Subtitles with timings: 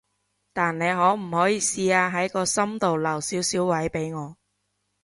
[0.51, 4.35] 但你可唔可以試下喺個心留少少位畀我？